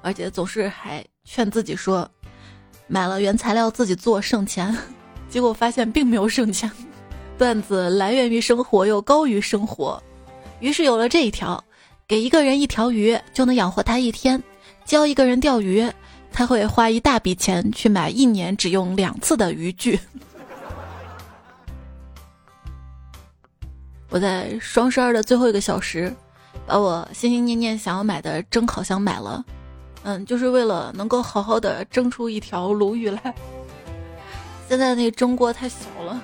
[0.02, 2.10] 而且总是还劝自己说，
[2.88, 4.76] 买了原材料自己做省钱。
[5.30, 6.71] ”结果发现并没有省钱，
[7.38, 10.02] 段子来源于生活又高于生活，
[10.62, 11.62] 于是有了这一条：
[12.08, 14.41] 给一个人一条鱼就能养活他一天，
[14.86, 15.86] 教一个人钓鱼，
[16.32, 20.00] 他会花一大笔钱去买一年只用两次的渔具。
[24.12, 26.13] 我在双十二的最后一个小时，
[26.67, 29.43] 把我心心念念想要买的蒸烤箱买了，
[30.04, 33.34] 嗯，就是为了能够好好的蒸出一条鲈鱼来。
[34.67, 36.21] 现在那个蒸锅太小了。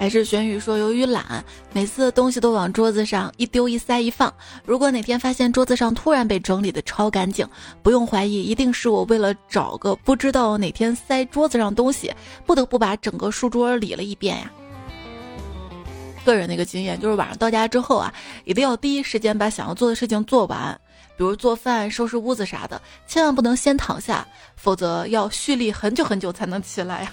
[0.00, 4.32] 还是玄宇说，由于懒，每次东西都往桌子上一丢一塞一放。
[4.64, 7.46] 如果哪天发现桌子上突然被整理的超干净，
[7.82, 12.10] 不用怀疑，一定是我为了找个不知道哪天塞桌子上东西，
[12.46, 14.50] 不得不把整个书桌理了一遍呀。
[16.24, 18.10] 个人的一个经验就是，晚上到家之后啊，
[18.46, 20.80] 一定要第一时间把想要做的事情做完。
[21.18, 27.12] 比如做饭、收拾屋子啥的，千万不能先躺下，否则要蓄力很久很久才能起来呀。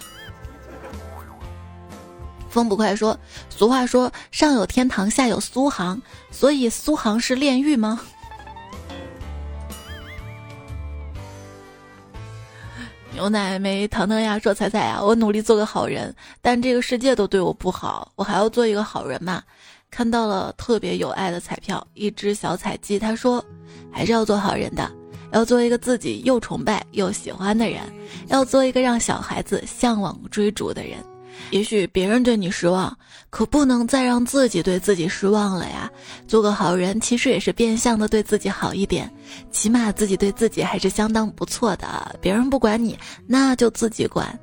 [2.58, 3.15] 风不快说，
[3.52, 8.02] 俗话说上有天堂，下有苏杭，所以苏杭是炼狱吗？
[13.13, 19.43] 牛奶没糖糖呀，说彩彩呀，我努力做个好人，但这个世界都对我不好，我还要做一个好人嘛？
[19.91, 23.46] 看到了特别有爱的彩票，一只小彩鸡，他说。
[23.89, 24.91] 还是要做好人的，
[25.32, 27.82] 要做一个自己又崇拜又喜欢的人，
[28.28, 31.04] 要做一个让小孩子向往追逐的人。
[31.52, 32.95] 也许别人对你失望，
[33.30, 35.89] 可不能再让自己对自己失望了呀。
[36.28, 39.12] 做个好人，其实也是变相的对自己好一点，
[39.52, 42.15] 起码自己对自己还是相当不错的。
[42.21, 44.38] 别人不管你，那就自己管。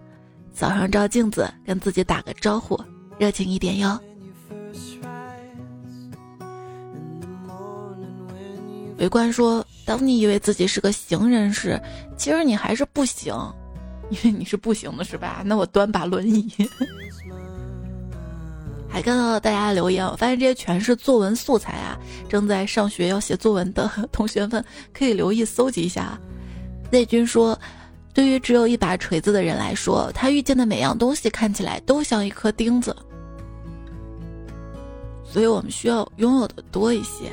[0.52, 2.80] 早上照镜子，跟自己打个招呼，
[3.18, 4.00] 热情一点哟。
[8.98, 11.78] 围观说：“当你以为自己是个行人时，
[12.16, 13.34] 其实你还是不行，
[14.10, 15.42] 因为你是不行的，是吧？
[15.44, 16.48] 那我端把轮椅。”
[18.88, 21.98] 还看到了大家的留言，我发现这些全是作文素材啊！
[22.28, 26.16] 正在上学要写作文的 同学们可以留意搜集一下。
[26.92, 27.58] 内军说
[28.14, 32.94] ：“对于只有一把锤子的人来说，他遇见的每样东西看起来都像一颗钉子，
[35.24, 37.32] 所以我们需要拥有的多一些。”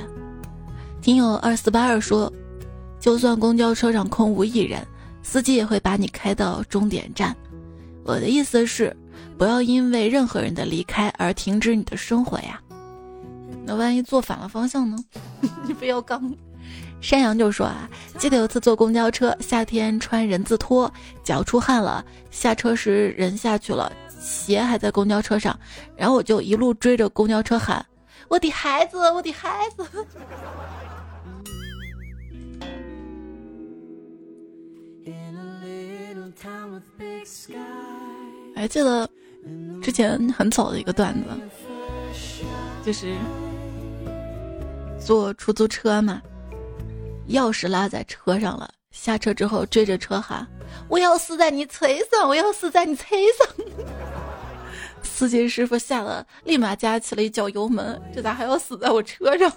[0.99, 2.31] 听友二四八二说，
[2.99, 4.83] 就算公交车上空无一人，
[5.23, 7.35] 司机也会把你开到终点站。
[8.03, 8.95] 我的意思是，
[9.37, 12.59] 不要因为任何人的离开而停止你的生活呀。
[13.63, 14.97] 那万一坐反了方向呢？
[15.67, 16.33] 你不要刚。
[16.99, 20.91] 山羊就说啊，记得有次坐公交车，夏天穿人字拖，
[21.23, 25.57] 脚出汗了，下车时人下去了，鞋还在公交车上，
[25.95, 27.83] 然后我就一路追着公交车喊
[28.29, 29.83] ：“我的孩子，我的孩子。
[38.55, 39.09] ”还记得
[39.81, 41.29] 之前很早的一个段子，
[42.85, 43.15] 就是
[44.99, 46.21] 坐出租车嘛，
[47.29, 50.47] 钥匙落在车上了，下车之后追着车喊
[50.87, 53.05] ：“我要死在你车上，我要死在你车
[53.37, 53.65] 上！”
[55.03, 59.51] 司机师傅吓得立马加起了一脚油门，这咋还要死在我车上？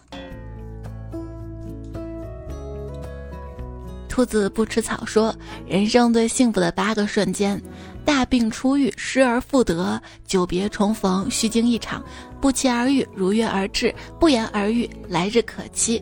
[4.15, 5.35] 兔子不吃草说
[5.67, 7.61] ：“人生最幸福的八个瞬间：
[8.05, 12.01] 大病初愈，失而复得；久别重逢，虚惊一场；
[12.41, 16.01] 不期而遇，如约而至；不言而喻，来日可期。”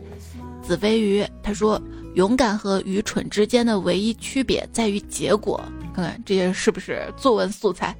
[0.61, 1.81] 子非鱼他说
[2.13, 5.59] ：“勇敢和愚蠢之间的唯一区别在于结果。”
[5.95, 7.95] 看看这些是不是作文素材？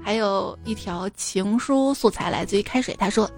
[0.00, 3.28] 还有一条情书素材来自于开水，他说：“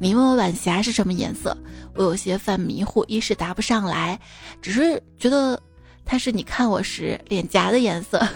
[0.00, 1.56] 你问我晚霞是什么颜色？
[1.94, 4.18] 我有些犯迷糊，一时答不上来，
[4.60, 5.56] 只是觉得。”
[6.10, 8.26] 它是你看我时脸颊的颜色。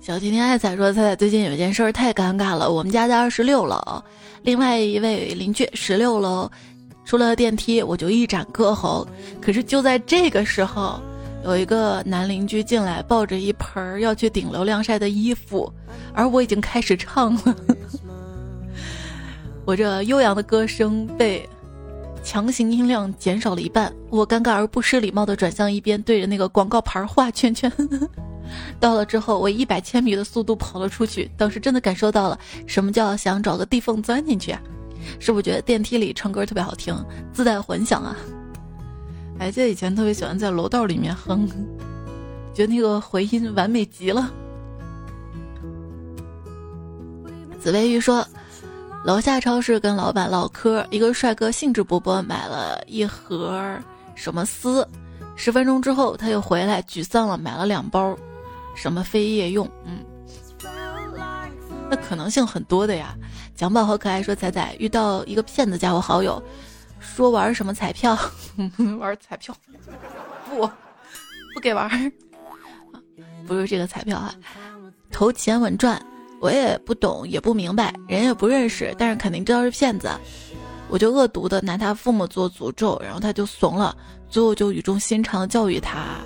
[0.00, 2.68] 小今天爱彩说，彩彩最近有件事儿太尴尬了。
[2.68, 4.02] 我们家在二十六楼，
[4.42, 6.50] 另外一位邻居十六楼，
[7.04, 9.06] 出了电梯我就一展歌喉。
[9.40, 11.00] 可是就在这个时候，
[11.44, 15.72] 有一个男邻居进来，抱着一盆儿要去顶楼晾晒的衣服，
[16.12, 17.56] 而我已经开始唱了。
[19.64, 21.48] 我这悠扬的歌声被
[22.22, 27.72] 强行音量减少了一半，我尴尬而不失礼貌的转向一边，对着那个广告牌画圈圈。
[28.80, 34.60] 到了之后，我一百千米的速度跑了出去，当时真的感受到了什么叫想找个地缝钻进去啊！
[35.18, 36.94] 是不是觉得电梯里唱歌特别好听，
[37.32, 38.16] 自带混响啊？
[39.38, 41.48] 还记得以前特别喜欢在楼道里面哼，
[42.54, 44.30] 觉得那个回音完美极了。
[47.60, 48.26] 紫薇玉说。
[49.08, 53.58] 楼下超市跟老板唠嗑，一个帅哥兴致勃勃买了一盒
[54.14, 54.86] 什么丝，
[55.34, 58.14] 十分钟之后他又回来沮丧了，买了两包
[58.74, 59.66] 什么非业用。
[59.86, 60.04] 嗯，
[61.88, 63.16] 那可能性很多的呀。
[63.54, 66.42] 蒋宝和可爱说仔仔遇到一个骗子加我好友，
[67.00, 68.14] 说玩什么彩票，
[69.00, 69.56] 玩彩票，
[70.50, 70.68] 不
[71.54, 72.12] 不给玩，
[73.48, 74.34] 不是这个彩票啊，
[75.10, 75.98] 投钱稳赚。
[76.40, 80.10] 我也不懂，也不明白，人也不认识，但是肯定知道是骗子。
[80.88, 83.96] 我就恶毒的拿他父母做诅咒，然后他就怂了。
[84.30, 86.20] 最后就语重心长的教育他：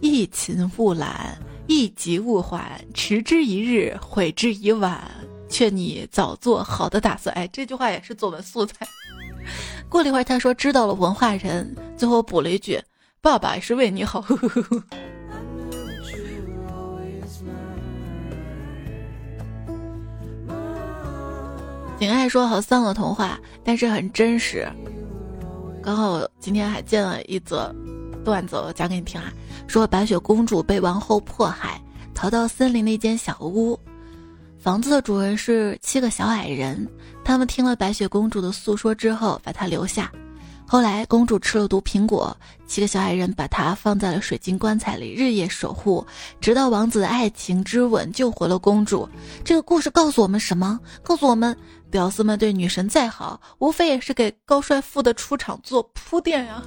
[0.00, 1.36] 一勤勿懒，
[1.66, 5.00] 一急勿缓，迟之一日，悔之已晚。
[5.48, 7.34] 劝你早做好的打算。
[7.34, 8.86] 哎，这句话也是作文素材。
[9.88, 11.76] 过了一会儿，他说知道了，文化人。
[11.96, 12.80] 最后补了一句：
[13.20, 14.24] 爸爸是为你好。
[22.02, 24.68] 挺爱说好丧的童话，但是很真实。
[25.80, 27.72] 刚好今天还见了一则
[28.24, 29.32] 段子，我讲给你听啊。
[29.68, 31.80] 说白雪公主被王后迫害，
[32.12, 33.78] 逃到森林的一间小屋，
[34.58, 36.84] 房子的主人是七个小矮人。
[37.22, 40.10] 他们听了白雪公主的诉说之后，把她留下。
[40.66, 42.36] 后来公主吃了毒苹果，
[42.66, 46.04] 七个小矮人把她放在了水晶棺材里，日夜守护，
[46.40, 49.08] 直到王子的爱情之吻救活了公主。
[49.44, 50.80] 这个故事告诉我们什么？
[51.04, 51.56] 告诉我们。
[51.92, 56.62] 屌丝们对女神再好，无非也是给高帅富的出场做铺垫呀。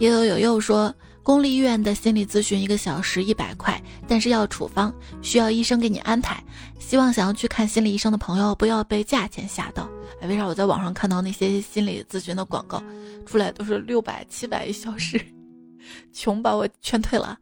[0.00, 0.92] 也有友友说，
[1.22, 4.92] 公立医院的心理咨询一个小时一百块，但是要处方，
[5.22, 6.42] 需要医生给你安排。
[6.80, 9.88] 希望想要去看心理医生的朋友不要被价钱吓到。
[10.20, 12.82] 哎，为啥我在网上看到那些心理咨询的广告，
[13.24, 15.24] 出来都是六百、七百一小时，
[16.12, 17.38] 穷把我劝退了。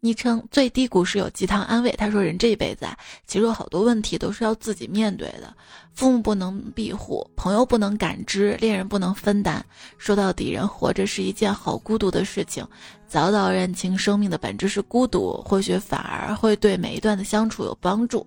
[0.00, 1.90] 昵称最低谷是有鸡汤安慰。
[1.92, 5.52] 他说：“人这一辈子啊，其实有好多问题都是要自己面对的。
[5.94, 9.64] 父母不能庇护，朋友不能感知，恋人不能分担。
[9.96, 12.64] 说到底，人活着是一件好孤独的事情。
[13.08, 18.26] 早早认清生命的本质是孤独，或许反而会对每一段的相处有帮助。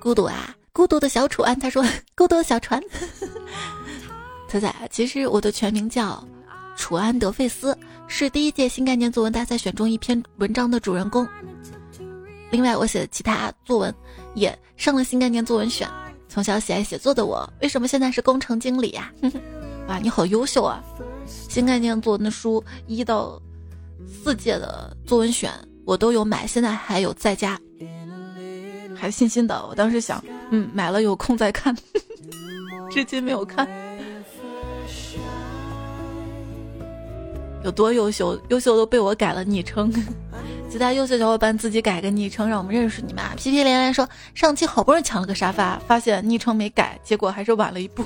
[0.00, 1.58] 孤独啊，孤独的小楚安。
[1.58, 1.84] 他说：
[2.16, 2.80] 孤独的小船。
[4.48, 6.24] 仔仔，其实我的全名叫
[6.76, 7.76] 楚安德费斯。”
[8.10, 11.28] 是第一届新概念作文大赛选中一篇文章的主人公。
[12.50, 13.94] 另外，我写的其他作文
[14.34, 15.86] 也上了新概念作文选。
[16.26, 19.12] 从小喜爱写作的我，为什么现在是工程经理呀？
[19.88, 20.82] 哇，你好优秀啊！
[21.26, 23.40] 新概念作文的书一到
[24.06, 25.52] 四届的作文选
[25.84, 27.58] 我都有买，现在还有在家，
[28.96, 29.66] 还新新的。
[29.66, 31.76] 我当时想，嗯，买了有空再看，
[32.90, 33.68] 至今没有看。
[37.64, 38.40] 有多优秀？
[38.48, 39.92] 优秀都被我改了昵称，
[40.70, 43.24] 其他优秀小伙伴自己改个昵称，让我们认识你们。
[43.36, 48.04] 皮皮连连说，上期好不容易抢了个沙发，发现昵称没改，结果还是晚了一步。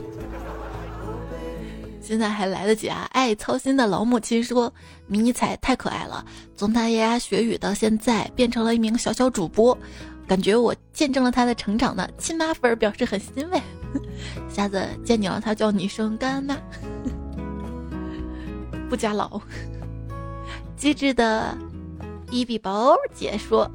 [2.01, 3.09] 现在还来得及啊！
[3.13, 4.73] 爱操心的老母亲说，
[5.07, 6.25] 迷你彩太可爱了，
[6.57, 9.77] 从他牙牙学语到现在变成了一名小小主播，
[10.27, 12.09] 感觉我见证了他的成长呢。
[12.19, 13.63] 亲妈粉表示很欣慰，
[14.53, 16.57] 下次见你了，他叫你一声干妈。
[18.93, 19.41] 不加老，
[20.77, 21.57] 机智的
[22.31, 23.67] 伊比宝姐说：“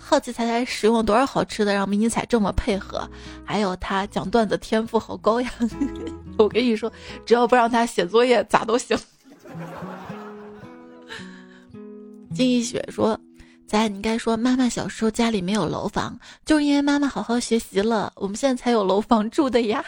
[0.00, 3.06] 好奇彩彩使用了多少好吃的，让迷你彩这么配合？
[3.44, 5.50] 还有他讲段子天赋好高呀！
[6.38, 6.90] 我跟你说，
[7.26, 8.96] 只要不让他写作业，咋都行。
[12.34, 13.20] ”金一雪说。
[13.72, 19.82] 仔，你应该说妈妈小时候家里没有楼房，就是因为妈妈好好学习了，我们现在才有楼房住的呀。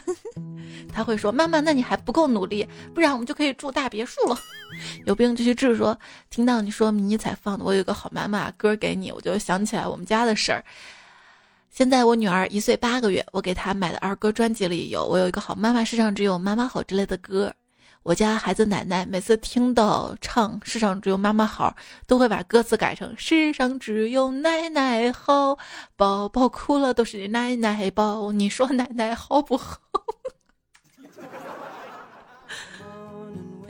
[0.90, 4.38] 他会说妈妈，那你还不够努力，不然我们就可以住大别墅了。
[5.04, 5.76] 有病就去治。
[5.76, 5.98] 说
[6.30, 10.64] 听到你说迷你彩放的，我有个好妈妈歌给你，我就想起来我们家的事儿。
[11.70, 17.52] 现在我女儿一岁八个月，我给她买的儿歌专辑里有我有一个好妈妈，世上只有妈妈好之类的歌。
[18.04, 21.74] 我家孩子奶奶每次听到唱“世上只有妈妈好”，
[22.06, 25.56] 都会把歌词改成“世上只有奶奶好”，
[25.96, 29.78] 宝宝哭了都是奶奶抱，你说奶奶好不好？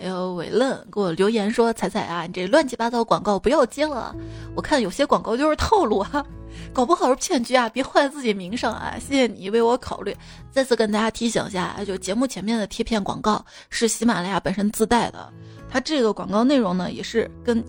[0.05, 4.14] 还有伟乐给我留言说：“彩彩啊，你这乱七八糟广告不要接了，
[4.55, 6.22] 我看有些广告就是套路啊。
[6.74, 7.68] ”搞不好是骗局啊！
[7.70, 8.96] 别坏了自己名声啊！
[9.00, 10.14] 谢谢你为我考虑。
[10.50, 15.32] 再次跟大家提醒一下，就节目前面的贴片广告是喜马拉雅本身自带的，
[15.70, 17.64] 它这个广告内容呢，也是跟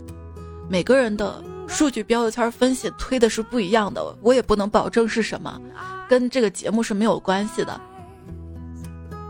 [0.69, 5.57] 每个人的数据标签分析推的是不一样的，我也不能保证是什么，
[6.09, 7.79] 跟这个节目是没有关系的。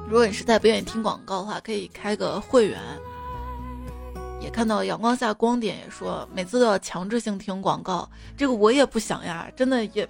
[0.08, 2.80] 如果你实在不愿意听广告的话，可以开个会员。
[4.41, 10.08] 也看到阳光下光点也说每次都要强制性听广告，这个我也不想呀，真的也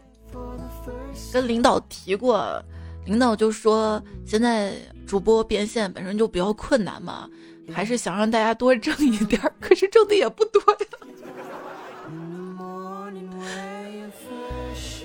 [1.32, 2.62] 跟领导提过，
[3.06, 4.74] 领导就说现在
[5.08, 7.30] 主播变现本身就比较困难嘛，
[7.72, 10.78] 还是想让大家多挣一点，可是挣的也不多呀。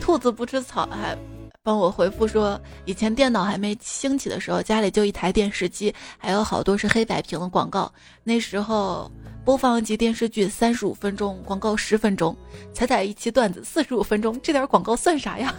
[0.01, 1.17] 兔子不吃草还
[1.63, 7.93] 帮我回复说，以前电脑还没兴起的时候，家里就一台电视机，还有好多是黑白屏的广告，
[8.25, 9.11] 那时候。
[9.43, 12.37] 播放一集电视剧三十五分钟，广告十分钟；
[12.75, 15.53] 彩彩一期段子四十五分钟，这点广告算啥呀？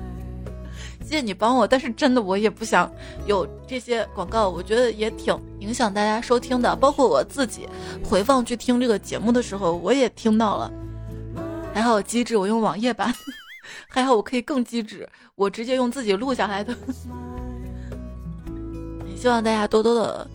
[1.04, 2.90] 谢谢你帮我，但是真的我也不想
[3.26, 6.74] 有这些广告，我觉得也挺影响大家收听的。
[6.76, 7.68] 包括我自己
[8.02, 10.72] 回放去听这个节目的时候，我也听到了。
[11.74, 13.14] 还好机智，我用网页版，
[13.88, 16.76] 还好我可以更机智，我直接用自己录下来的。
[19.16, 20.28] 希望大家多多的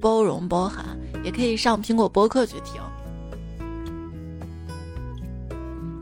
[0.00, 0.84] 包容包涵。
[1.24, 2.82] 也可以上苹果播客去听。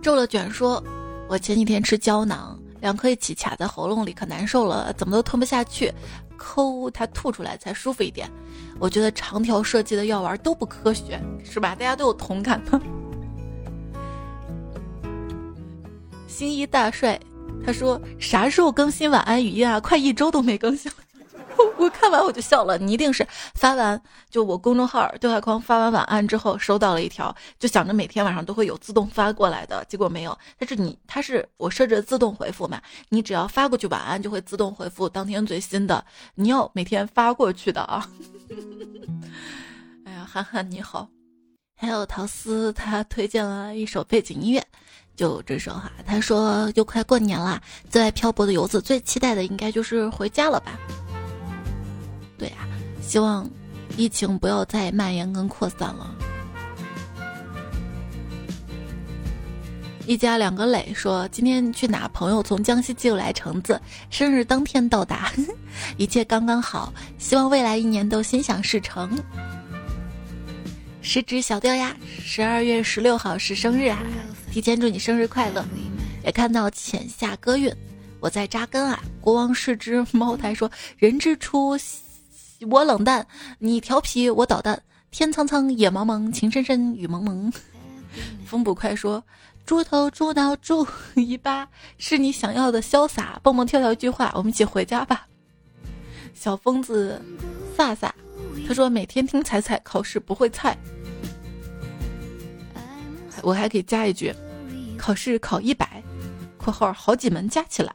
[0.01, 0.83] 皱了卷说
[1.29, 5.93] ：“我前几天吃胶囊，两颗一起卡在喉咙里，可难受了，怎么都吞不下去，
[6.39, 8.31] 抠它吐出来才舒服一点。
[8.79, 11.75] 我觉得长条设计的药丸都不科学，是吧？
[11.75, 12.81] 大家都有同感的。”
[16.31, 17.19] 新一大帅
[17.67, 19.81] 他说：“啥时候更新晚安语音啊？
[19.81, 20.99] 快一周都没更新了。
[21.77, 24.01] ”我看完我就笑了，你一定是发完
[24.31, 30.39] 就我公众号对话框发完晚安之后收到了一条，就想着每天晚上都会有自动发过来的，结果没有。
[30.57, 36.03] 但是你它是我设置自动回复嘛，你只要发过去晚安就会自动回复当天最新的，
[36.37, 38.09] 你要每天发过去的啊。
[40.07, 41.09] 哎呀，涵涵你好，
[41.77, 44.65] 还有陶思他推荐了一首背景音乐，
[45.21, 47.61] 就这首哈，他说又快过年了，
[47.91, 50.81] 在外漂泊的游子最期待的应该就是回家了吧。
[52.39, 52.67] 对呀，
[53.03, 53.47] 希望
[53.99, 56.15] 疫情不要再蔓延跟扩散了。
[60.07, 62.09] 一家两个磊说今天去哪？
[62.15, 65.31] 朋友从江西寄来橙子，生日当天到达，
[65.99, 66.91] 一切刚刚好。
[67.19, 69.23] 希望未来一年都心想事成。
[71.03, 74.03] 十指小掉呀，十二月十六号是生日啊，
[74.51, 75.65] 提前祝你生日快乐。
[76.23, 77.75] 也看到浅夏歌韵，
[78.21, 79.03] 我在扎根啊。
[79.21, 81.77] 国王是只茅台说人之初。
[82.71, 83.27] 我冷淡，
[83.59, 84.81] 你调皮，我捣蛋。
[85.11, 87.51] 天苍苍，野茫茫，情深深，雨蒙蒙。
[88.45, 89.25] 风捕快说
[89.65, 95.27] ：“猪头猪脑猪一巴，是你想要的潇洒。”蹦蹦跳跳一句话，我们一起回家吧。
[96.35, 97.21] 小疯子
[97.77, 98.11] 飒飒，
[98.69, 100.77] 他说：“每天听彩彩，考试不会菜。”
[103.43, 104.35] 我还可以加一句
[104.99, 106.03] ：“考试考一百。
[106.59, 107.95] ”（括号好几门加起来。）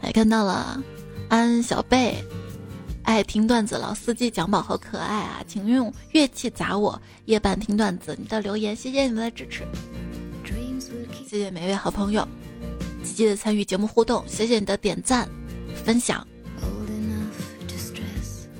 [0.00, 0.82] 还看到了，
[1.28, 2.22] 安小贝，
[3.04, 9.64] 爱听段子，老司机蒋宝好可爱啊，请用乐器砸我，夜半听段子，你的留言，谢谢你们的支持，
[11.26, 12.26] 谢谢每位好朋友，
[13.02, 15.26] 积极的参与节目互动，谢谢你的点赞、
[15.84, 16.26] 分享，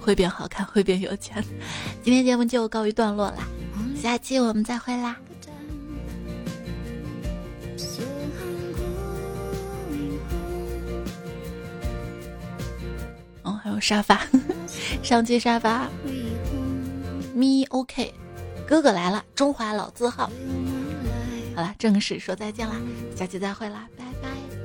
[0.02, 1.42] 会变好看， 会变有钱，
[2.02, 3.46] 今天节目就告一段落啦，
[4.00, 5.16] 下期我们再会啦。
[13.44, 14.20] 哦还有沙发，
[15.02, 15.88] 上期沙发，
[17.34, 18.12] 咪 OK，
[18.66, 20.30] 哥哥来了，中华老字号。
[21.54, 22.76] 好了，正式说再见啦，
[23.16, 24.61] 下期再会啦，拜拜。